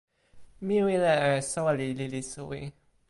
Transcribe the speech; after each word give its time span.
mi 0.65 0.77
wile 0.85 1.13
e 1.35 1.41
soweli 1.51 1.85
lili 1.99 2.21
suwi. 2.31 2.61